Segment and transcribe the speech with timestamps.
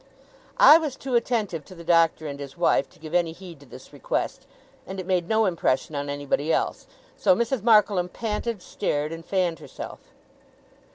[0.57, 3.67] I was too attentive to the Doctor and his wife, to give any heed to
[3.67, 4.47] this request;
[4.87, 7.61] and it made no impression on anybody else; so Mrs.
[7.61, 9.99] Markleham panted, stared, and fanned herself.